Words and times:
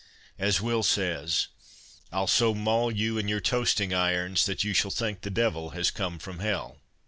—As 0.39 0.59
Will 0.59 0.81
says— 0.81 1.49
'I'll 2.11 2.25
so 2.25 2.55
maul 2.55 2.89
you 2.91 3.19
and 3.19 3.29
your 3.29 3.39
toasting 3.39 3.93
irons, 3.93 4.47
That 4.47 4.63
you 4.63 4.73
shall 4.73 4.89
think 4.89 5.21
the 5.21 5.29
devil 5.29 5.69
has 5.77 5.91
come 5.91 6.17
from 6.17 6.39
hell. 6.39 6.79